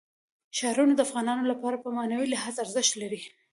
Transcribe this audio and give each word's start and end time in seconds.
ښارونه 0.57 0.93
د 0.95 1.01
افغانانو 1.07 1.43
لپاره 1.51 1.77
په 1.83 1.89
معنوي 1.97 2.27
لحاظ 2.29 2.55
ارزښت 2.63 2.93
لري. 3.01 3.21